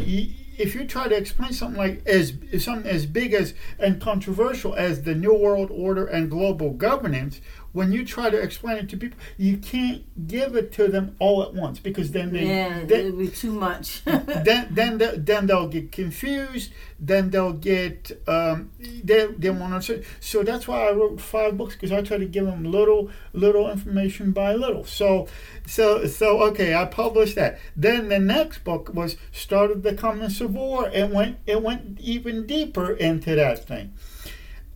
if 0.59 0.75
you 0.75 0.85
try 0.85 1.07
to 1.07 1.15
explain 1.15 1.51
something 1.51 1.77
like 1.77 2.05
as 2.05 2.33
something 2.59 2.89
as 2.89 3.05
big 3.05 3.33
as 3.33 3.55
and 3.79 3.99
controversial 3.99 4.75
as 4.75 5.03
the 5.03 5.15
new 5.15 5.33
world 5.33 5.71
order 5.71 6.05
and 6.05 6.29
global 6.29 6.71
governance 6.71 7.41
when 7.71 7.91
you 7.91 8.05
try 8.05 8.29
to 8.29 8.37
explain 8.37 8.77
it 8.77 8.89
to 8.89 8.97
people 8.97 9.19
you 9.37 9.57
can't 9.57 10.03
give 10.27 10.55
it 10.55 10.71
to 10.71 10.87
them 10.87 11.15
all 11.19 11.43
at 11.43 11.53
once 11.53 11.79
because 11.79 12.11
then 12.11 12.31
they 12.31 12.45
Yeah, 12.45 12.79
it'd 12.79 13.17
be 13.17 13.27
too 13.27 13.51
much. 13.51 14.03
then 14.05 14.67
then 14.71 14.97
they, 14.97 15.17
then 15.17 15.47
they'll 15.47 15.67
get 15.67 15.91
confused. 15.91 16.71
Then 16.99 17.29
they'll 17.29 17.53
get 17.53 18.11
um, 18.27 18.71
they 18.79 19.27
they 19.27 19.49
want 19.49 19.81
to. 19.83 20.03
So 20.19 20.43
that's 20.43 20.67
why 20.67 20.87
I 20.87 20.91
wrote 20.91 21.21
five 21.21 21.57
books 21.57 21.75
because 21.75 21.91
I 21.91 22.01
try 22.01 22.17
to 22.17 22.25
give 22.25 22.45
them 22.45 22.63
little 22.63 23.09
little 23.33 23.69
information 23.69 24.31
by 24.31 24.53
little. 24.53 24.85
So 24.85 25.27
so 25.65 26.05
so 26.07 26.41
okay, 26.49 26.75
I 26.75 26.85
published 26.85 27.35
that. 27.35 27.59
Then 27.75 28.09
the 28.09 28.19
next 28.19 28.63
book 28.63 28.93
was 28.93 29.15
started 29.31 29.83
the 29.83 29.93
Common 29.93 30.29
Civil 30.29 30.61
War 30.61 30.91
and 30.93 31.13
went 31.13 31.37
it 31.45 31.61
went 31.61 31.99
even 31.99 32.45
deeper 32.45 32.91
into 32.91 33.35
that 33.35 33.65
thing. 33.65 33.93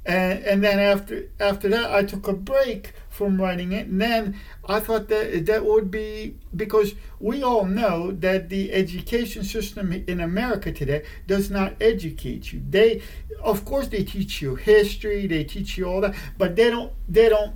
And, 0.05 0.43
and 0.43 0.63
then 0.63 0.79
after 0.79 1.29
after 1.39 1.69
that, 1.69 1.91
I 1.91 2.03
took 2.03 2.27
a 2.27 2.33
break 2.33 2.93
from 3.10 3.39
writing 3.39 3.72
it. 3.72 3.88
And 3.88 4.01
then 4.01 4.36
I 4.67 4.79
thought 4.79 5.07
that 5.10 5.45
that 5.45 5.65
would 5.65 5.89
be 5.89 6.36
because 6.55 6.95
we 7.19 7.43
all 7.43 7.65
know 7.65 8.12
that 8.12 8.50
the 8.50 8.74
education 8.74 9.43
system 9.43 9.93
in 9.93 10.19
America 10.19 10.72
today 10.72 11.05
does 11.27 11.50
not 11.50 11.75
educate 11.79 12.51
you. 12.51 12.62
They, 12.69 13.01
of 13.41 13.63
course, 13.65 13.88
they 13.88 14.03
teach 14.03 14.41
you 14.41 14.55
history, 14.55 15.27
they 15.27 15.43
teach 15.43 15.77
you 15.77 15.86
all 15.86 16.01
that, 16.01 16.15
but 16.38 16.55
they 16.55 16.69
don't. 16.69 16.91
They 17.07 17.29
don't. 17.29 17.55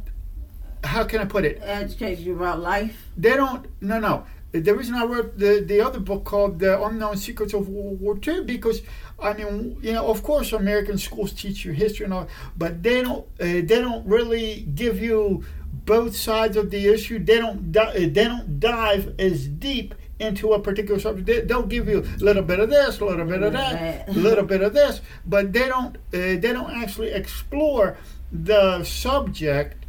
How 0.84 1.04
can 1.04 1.20
I 1.20 1.26
put 1.26 1.44
it? 1.44 1.60
Educate 1.62 2.20
you 2.20 2.36
about 2.36 2.60
life. 2.60 3.10
They 3.18 3.36
don't. 3.36 3.66
No, 3.82 4.00
no. 4.00 4.26
The 4.52 4.74
reason 4.74 4.96
I 4.96 5.04
wrote 5.04 5.38
the, 5.38 5.64
the 5.66 5.82
other 5.82 6.00
book 6.00 6.24
called 6.24 6.60
The 6.60 6.82
Unknown 6.82 7.18
Secrets 7.18 7.54
of 7.54 7.68
World 7.68 8.00
War 8.00 8.18
II 8.26 8.46
because 8.46 8.82
I 9.20 9.34
mean, 9.34 9.78
you 9.82 9.94
know, 9.94 10.08
of 10.08 10.24
course, 10.24 10.54
American 10.54 10.98
schools 10.98 11.34
teach 11.34 11.66
you 11.66 11.72
history 11.72 12.06
and 12.06 12.14
all, 12.14 12.28
but 12.56 12.84
they 12.84 13.02
don't. 13.02 13.26
Uh, 13.40 13.46
they 13.46 13.82
don't 13.82 14.06
really 14.06 14.68
give 14.76 15.02
you 15.02 15.44
both 15.86 16.16
sides 16.16 16.56
of 16.56 16.70
the 16.70 16.88
issue. 16.88 17.18
They 17.24 17.40
don't. 17.40 17.76
Uh, 17.76 17.92
they 17.94 18.10
don't 18.10 18.60
dive 18.60 19.16
as 19.20 19.48
deep 19.48 19.96
into 20.20 20.54
a 20.54 20.60
particular 20.60 21.00
subject. 21.00 21.26
They, 21.26 21.42
they'll 21.42 21.66
give 21.66 21.88
you 21.88 22.00
a 22.00 22.24
little 22.24 22.44
bit 22.44 22.60
of 22.60 22.70
this, 22.70 23.00
a 23.00 23.06
little 23.06 23.26
bit 23.26 23.42
of 23.42 23.54
that, 23.54 24.08
a 24.08 24.12
little 24.12 24.46
bit 24.46 24.62
of 24.62 24.74
this, 24.74 25.02
but 25.26 25.52
they 25.52 25.68
don't. 25.68 25.96
Uh, 25.96 26.38
they 26.38 26.54
don't 26.54 26.72
actually 26.72 27.10
explore 27.10 27.98
the 28.32 28.84
subject 28.84 29.86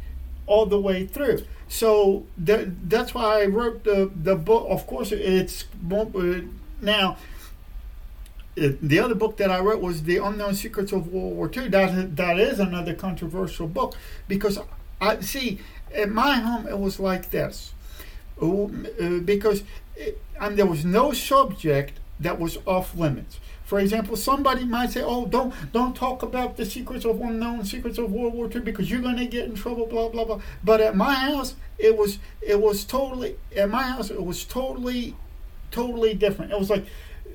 all 0.47 0.65
the 0.65 0.79
way 0.79 1.05
through. 1.05 1.43
So 1.69 2.25
that, 2.37 2.89
that's 2.89 3.13
why 3.13 3.43
I 3.43 3.45
wrote 3.45 3.83
the 3.83 4.11
the 4.23 4.35
book. 4.35 4.65
Of 4.69 4.87
course, 4.87 5.11
it's 5.11 5.65
uh, 5.91 6.41
now. 6.81 7.17
It, 8.55 8.81
the 8.81 8.99
other 8.99 9.15
book 9.15 9.37
that 9.37 9.51
I 9.51 9.59
wrote 9.59 9.81
was 9.81 10.03
The 10.03 10.17
Unknown 10.17 10.55
Secrets 10.55 10.91
of 10.91 11.07
World 11.13 11.35
War 11.35 11.49
II. 11.55 11.69
That 11.69 12.15
that 12.17 12.39
is 12.39 12.59
another 12.59 12.93
controversial 12.93 13.67
book 13.67 13.95
because 14.27 14.59
I 14.99 15.21
see 15.21 15.59
at 15.95 16.09
my 16.09 16.35
home 16.35 16.67
it 16.67 16.77
was 16.79 16.99
like 16.99 17.29
this, 17.29 17.73
Uh, 18.41 19.19
because 19.23 19.63
it, 19.95 20.21
and 20.39 20.57
there 20.57 20.65
was 20.65 20.83
no 20.85 21.13
subject 21.13 21.99
that 22.19 22.39
was 22.39 22.57
off 22.65 22.95
limits. 22.95 23.39
For 23.69 23.79
example, 23.79 24.15
somebody 24.15 24.65
might 24.65 24.89
say, 24.89 25.03
"Oh, 25.03 25.27
don't 25.27 25.53
don't 25.71 25.95
talk 25.95 26.23
about 26.23 26.57
the 26.57 26.65
secrets 26.65 27.05
of 27.05 27.21
unknown 27.21 27.65
secrets 27.65 27.99
of 27.99 28.11
World 28.11 28.33
War 28.33 28.49
II 28.51 28.61
because 28.61 28.89
you're 28.89 28.99
going 29.07 29.17
to 29.17 29.27
get 29.27 29.45
in 29.45 29.53
trouble." 29.53 29.85
Blah 29.85 30.09
blah 30.09 30.25
blah. 30.25 30.41
But 30.63 30.81
at 30.81 30.95
my 30.95 31.13
house, 31.13 31.53
it 31.77 31.95
was 31.95 32.17
it 32.41 32.59
was 32.59 32.83
totally 32.83 33.35
at 33.55 33.69
my 33.69 33.83
house 33.83 34.09
it 34.09 34.23
was 34.25 34.43
totally 34.43 35.15
totally 35.69 36.15
different. 36.15 36.51
It 36.51 36.57
was 36.57 36.71
like, 36.71 36.85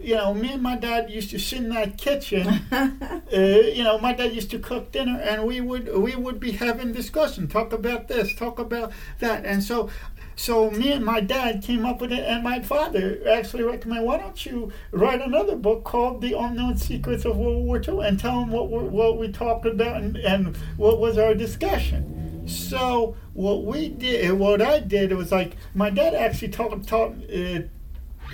you 0.00 0.16
know, 0.16 0.34
me 0.34 0.52
and 0.54 0.62
my 0.62 0.76
dad 0.76 1.08
used 1.08 1.30
to 1.30 1.38
sit 1.38 1.58
in 1.58 1.68
that 1.68 1.98
kitchen. 1.98 2.48
uh, 2.72 3.20
you 3.32 3.84
know, 3.84 3.98
my 3.98 4.12
dad 4.12 4.34
used 4.34 4.50
to 4.50 4.58
cook 4.58 4.90
dinner, 4.90 5.20
and 5.22 5.44
we 5.44 5.60
would 5.60 5.86
we 5.96 6.16
would 6.16 6.40
be 6.40 6.50
having 6.50 6.90
discussion, 6.92 7.46
talk 7.46 7.72
about 7.72 8.08
this, 8.08 8.34
talk 8.34 8.58
about 8.58 8.92
that, 9.20 9.46
and 9.46 9.62
so. 9.62 9.88
So 10.36 10.70
me 10.70 10.92
and 10.92 11.04
my 11.04 11.20
dad 11.20 11.62
came 11.62 11.84
up 11.84 12.00
with 12.00 12.12
it, 12.12 12.24
and 12.24 12.42
my 12.42 12.60
father 12.60 13.20
actually 13.30 13.62
recommended, 13.62 14.04
"Why 14.04 14.18
don't 14.18 14.44
you 14.44 14.72
write 14.90 15.20
another 15.20 15.56
book 15.56 15.84
called 15.84 16.20
The 16.20 16.32
Unknown 16.38 16.76
Secrets 16.76 17.24
of 17.24 17.36
World 17.36 17.64
War 17.64 17.80
II 17.80 18.00
and 18.00 18.18
tell 18.18 18.40
them 18.40 18.50
what 18.50 18.70
we 18.70 18.78
what 18.88 19.18
we 19.18 19.28
talked 19.30 19.66
about 19.66 19.96
and, 20.02 20.16
and 20.16 20.56
what 20.76 21.00
was 21.00 21.18
our 21.18 21.34
discussion?" 21.34 22.46
So 22.46 23.16
what 23.32 23.64
we 23.64 23.88
did, 23.88 24.32
what 24.32 24.60
I 24.60 24.80
did, 24.80 25.12
it 25.12 25.16
was 25.16 25.32
like 25.32 25.56
my 25.74 25.90
dad 25.90 26.14
actually 26.14 26.48
taught 26.48 26.86
taught. 26.86 27.12
Uh, 27.32 27.62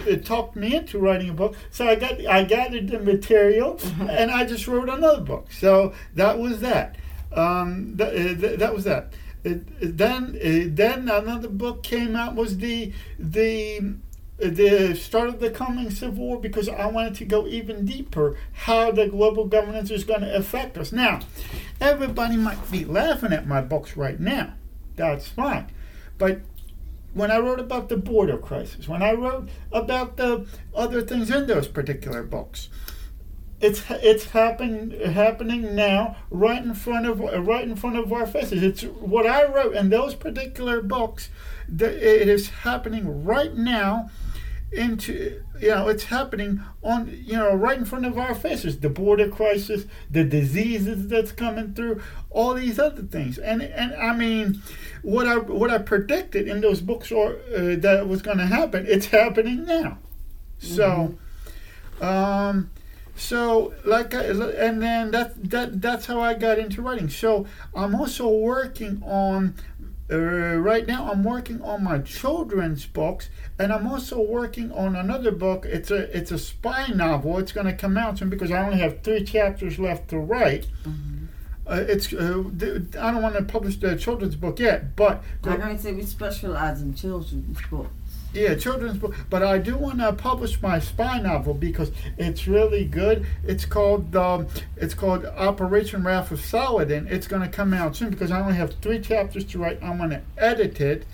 it 0.07 0.25
talked 0.25 0.57
me 0.57 0.77
into 0.77 0.99
writing 0.99 1.29
a 1.29 1.33
book. 1.33 1.57
So 1.71 1.87
I 1.87 1.95
got 1.97 2.25
I 2.27 2.45
gathered 2.45 2.89
the 2.89 2.99
material 3.01 3.79
and 4.09 4.31
I 4.31 4.45
just 4.47 4.67
wrote 4.67 4.89
another 4.89 5.21
book. 5.21 5.53
So 5.53 5.93
that 6.15 6.39
was 6.39 6.61
that. 6.61 6.97
Um, 7.33 7.97
th- 7.97 8.09
uh, 8.09 8.41
th- 8.41 8.59
that 8.59 8.75
was 8.75 8.85
that. 8.85 9.13
Then 9.43 10.39
then 10.75 11.09
another 11.09 11.49
book 11.49 11.83
came 11.83 12.15
out 12.15 12.35
was 12.35 12.59
the 12.59 12.93
the 13.19 13.95
the 14.39 14.95
start 14.95 15.29
of 15.29 15.41
the 15.41 15.51
coming 15.51 15.91
civil 15.91 16.25
war 16.25 16.41
because 16.41 16.69
I 16.69 16.87
wanted 16.87 17.15
to 17.17 17.25
go 17.27 17.47
even 17.47 17.85
deeper 17.85 18.37
how 18.53 18.91
the 18.91 19.07
global 19.07 19.47
governance 19.47 19.91
is 19.91 20.05
going 20.05 20.23
to 20.23 20.35
affect 20.35 20.79
us. 20.79 20.93
Now, 20.93 21.21
everybody 21.81 22.37
might 22.37 22.71
be 22.71 22.85
laughing 22.85 23.35
at 23.35 23.47
my 23.47 23.61
books 23.61 23.97
right 23.97 24.19
now. 24.19 24.55
That's 24.97 25.29
fine. 25.29 25.71
But 26.17 26.41
when 27.13 27.31
I 27.31 27.39
wrote 27.39 27.61
about 27.61 27.89
the 27.89 27.97
border 27.97 28.39
crisis, 28.39 28.89
when 28.89 29.03
I 29.03 29.13
wrote 29.13 29.49
about 29.73 30.17
the 30.17 30.47
other 30.75 31.03
things 31.03 31.31
in 31.31 31.47
those 31.47 31.69
particular 31.69 32.23
books, 32.23 32.69
it's 33.61 33.83
it's 33.91 34.25
happen, 34.27 34.99
happening 35.13 35.75
now, 35.75 36.17
right 36.31 36.63
in 36.63 36.75
front 36.75 37.07
of 37.07 37.21
right 37.21 37.65
in 37.65 37.77
front 37.77 37.97
of 37.97 38.13
our 38.13 38.27
faces. 38.27 38.63
It's 38.63 38.83
what 38.83 39.27
I 39.27 39.45
wrote 39.45 39.75
in 39.75 39.91
those 39.91 40.15
particular 40.15 40.81
books. 40.81 41.29
That 41.69 41.93
it 41.93 42.29
is 42.29 42.49
happening 42.49 43.25
right 43.25 43.55
now. 43.55 44.11
Into 44.73 45.43
you 45.61 45.69
know, 45.69 45.89
it's 45.89 46.05
happening 46.05 46.63
on 46.83 47.11
you 47.27 47.35
know 47.35 47.53
right 47.53 47.77
in 47.77 47.85
front 47.85 48.07
of 48.07 48.17
our 48.17 48.35
faces. 48.35 48.79
The 48.79 48.89
border 48.89 49.29
crisis, 49.29 49.85
the 50.09 50.25
diseases 50.25 51.09
that's 51.09 51.33
coming 51.33 51.75
through, 51.75 52.01
all 52.31 52.55
these 52.55 52.79
other 52.79 53.03
things, 53.03 53.37
and 53.37 53.63
and 53.63 53.93
I 53.95 54.17
mean, 54.17 54.63
what 55.03 55.27
I 55.27 55.39
what 55.39 55.71
I 55.71 55.79
predicted 55.79 56.47
in 56.47 56.61
those 56.61 56.81
books 56.81 57.11
or 57.11 57.37
uh, 57.55 57.77
that 57.81 58.07
was 58.09 58.23
going 58.23 58.39
to 58.39 58.47
happen, 58.47 58.87
it's 58.89 59.07
happening 59.07 59.65
now. 59.65 59.99
So, 60.59 61.17
um, 62.01 62.71
so 63.21 63.75
like, 63.85 64.15
I, 64.15 64.25
and 64.25 64.83
then 64.83 65.11
that 65.11 65.51
that 65.51 65.81
that's 65.81 66.07
how 66.07 66.21
I 66.21 66.35
got 66.35 66.59
into 66.59 66.83
writing. 66.83 67.09
So 67.09 67.47
I'm 67.75 67.95
also 67.95 68.29
working 68.29 69.03
on 69.05 69.55
uh, 70.11 70.57
right 70.57 70.87
now 70.87 71.11
I'm 71.11 71.23
working 71.23 71.63
on 71.63 71.85
my 71.85 71.99
children's 71.99 72.85
books, 72.87 73.29
and 73.59 73.73
I'm 73.73 73.87
also 73.87 74.21
working 74.21 74.73
on 74.73 74.97
another 74.97 75.31
book. 75.31 75.67
It's 75.67 75.91
a 75.91 76.17
it's 76.17 76.33
a 76.33 76.39
spy 76.39 76.89
novel. 76.89 77.39
It's 77.39 77.53
going 77.53 77.67
to 77.67 77.75
come 77.75 77.97
out 77.97 78.19
soon 78.19 78.31
because 78.31 78.51
I 78.51 78.65
only 78.65 78.79
have 78.79 79.03
three 79.03 79.23
chapters 79.25 79.79
left 79.79 80.09
to 80.11 80.19
write. 80.19 80.67
Uh, 81.67 81.85
it's 81.87 82.13
uh, 82.13 82.43
th- 82.59 82.97
I 82.99 83.13
don't 83.13 83.23
want 83.23 83.37
to 83.37 83.45
publish 83.45 83.77
the 83.77 83.95
children's 83.97 84.35
book 84.35 84.59
yet, 84.59 84.97
but 84.97 85.23
I 85.61 85.77
said, 85.77 85.95
we 85.97 86.03
specialize 86.03 86.83
in 86.83 86.95
children's 86.95 87.61
books. 87.71 87.91
Yeah, 88.33 88.55
children's 88.55 88.99
book. 88.99 89.15
But 89.29 89.43
I 89.43 89.59
do 89.59 89.77
want 89.77 89.99
to 89.99 90.13
publish 90.13 90.61
my 90.63 90.79
spy 90.79 91.21
novel 91.21 91.55
because 91.55 91.91
it's 92.17 92.47
really 92.47 92.85
good. 92.85 93.27
It's 93.45 93.65
called 93.65 94.15
um, 94.15 94.47
it's 94.77 94.95
called 94.95 95.25
Operation 95.27 96.05
Wrath 96.05 96.31
of 96.31 96.41
Saladin. 96.41 97.07
It's 97.09 97.27
going 97.27 97.43
to 97.43 97.49
come 97.49 97.75
out 97.75 97.97
soon 97.97 98.11
because 98.11 98.31
I 98.31 98.41
only 98.41 98.55
have 98.55 98.75
three 98.81 99.01
chapters 99.01 99.45
to 99.47 99.59
write. 99.59 99.83
I'm 99.83 99.99
going 99.99 100.11
to 100.11 100.23
edit 100.39 100.81
it, 100.81 101.07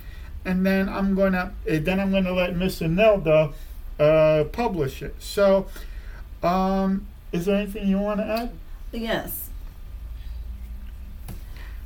and 0.45 0.65
then 0.65 0.89
I'm 0.89 1.15
going 1.15 1.33
to 1.33 1.53
then 1.65 2.01
I'm 2.01 2.11
going 2.11 2.25
to 2.25 2.35
let 2.35 2.55
Miss 2.57 2.81
Anelda 2.81 3.53
uh, 3.99 4.45
publish 4.53 5.03
it. 5.03 5.15
So, 5.19 5.67
um, 6.43 7.07
is 7.33 7.47
there 7.47 7.57
anything 7.57 7.89
you 7.89 7.99
want 7.99 8.21
to 8.21 8.27
add? 8.27 8.51
Yes. 8.93 9.51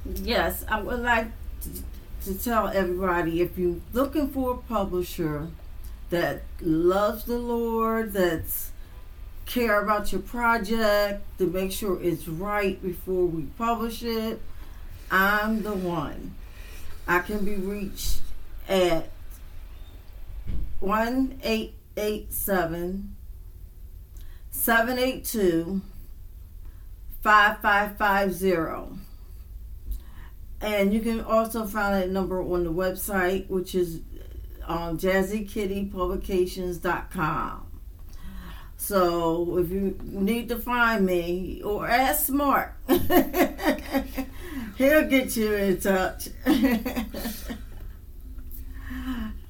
Yes, 0.04 0.64
I 0.68 0.80
would 0.80 1.00
like 1.00 1.26
to, 2.24 2.34
tell 2.38 2.68
everybody 2.68 3.40
if 3.40 3.58
you're 3.58 3.80
looking 3.92 4.28
for 4.28 4.52
a 4.52 4.56
publisher 4.56 5.48
that 6.10 6.42
loves 6.60 7.24
the 7.24 7.38
Lord, 7.38 8.12
that's 8.12 8.70
care 9.46 9.82
about 9.82 10.12
your 10.12 10.20
project, 10.20 11.22
to 11.38 11.46
make 11.46 11.72
sure 11.72 12.00
it's 12.02 12.28
right 12.28 12.80
before 12.82 13.26
we 13.26 13.42
publish 13.58 14.02
it, 14.02 14.40
I'm 15.10 15.62
the 15.62 15.74
one. 15.74 16.34
I 17.08 17.18
can 17.20 17.44
be 17.44 17.56
reached 17.56 18.20
at 18.68 19.10
one 20.78 21.40
eight 21.42 21.74
eight 21.96 22.32
seven 22.32 23.16
seven 24.50 24.98
eight 24.98 25.24
two 25.24 25.82
5550. 27.22 29.09
And 30.60 30.92
you 30.92 31.00
can 31.00 31.22
also 31.22 31.66
find 31.66 31.94
that 31.94 32.10
number 32.10 32.42
on 32.42 32.64
the 32.64 32.72
website, 32.72 33.48
which 33.48 33.74
is 33.74 34.00
um, 34.66 34.98
jazzykittypublications.com. 34.98 37.66
So 38.76 39.56
if 39.58 39.70
you 39.70 39.98
need 40.02 40.48
to 40.48 40.58
find 40.58 41.06
me 41.06 41.62
or 41.62 41.86
ask 41.86 42.26
Smart, 42.26 42.74
he'll 42.88 42.98
get 45.08 45.36
you 45.36 45.54
in 45.54 45.80
touch. 45.80 46.28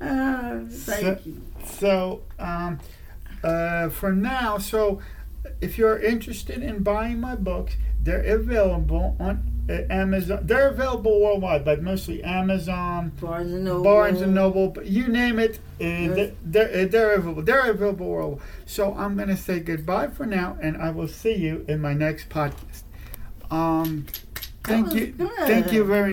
Uh, 0.00 0.60
thank 0.70 1.26
you. 1.26 1.42
So, 1.74 2.22
um, 2.38 2.80
uh, 3.44 3.90
for 3.90 4.12
now, 4.12 4.56
so 4.56 5.00
if 5.60 5.76
you're 5.76 5.98
interested 5.98 6.62
in 6.62 6.82
buying 6.82 7.20
my 7.20 7.34
books, 7.34 7.74
they're 8.02 8.22
available 8.22 9.14
on 9.20 9.49
Amazon. 9.90 10.40
They're 10.42 10.68
available 10.68 11.20
worldwide, 11.20 11.64
but 11.64 11.82
mostly 11.82 12.22
Amazon, 12.22 13.12
Barnes 13.20 13.52
and 13.52 13.64
Noble. 13.64 13.84
Barnes 13.84 14.20
and 14.20 14.34
Noble, 14.34 14.68
but 14.68 14.86
you 14.86 15.08
name 15.08 15.38
it, 15.38 15.56
uh, 15.56 15.58
they're, 15.78 16.32
they're, 16.44 16.84
uh, 16.84 16.88
they're 16.88 17.14
available. 17.14 17.42
They're 17.42 17.70
available 17.70 18.08
worldwide. 18.08 18.42
So 18.66 18.94
I'm 18.94 19.16
going 19.16 19.28
to 19.28 19.36
say 19.36 19.60
goodbye 19.60 20.08
for 20.08 20.26
now, 20.26 20.56
and 20.60 20.76
I 20.76 20.90
will 20.90 21.08
see 21.08 21.34
you 21.34 21.64
in 21.68 21.80
my 21.80 21.92
next 21.92 22.28
podcast. 22.28 22.82
Um, 23.50 24.06
thank 24.64 24.94
you. 24.94 25.06
good. 25.08 25.30
Thank 25.40 25.72
you 25.72 25.84
very 25.84 26.08